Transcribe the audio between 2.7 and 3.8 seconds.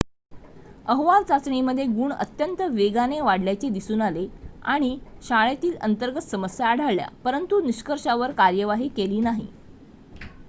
वेगाने वाढल्याचे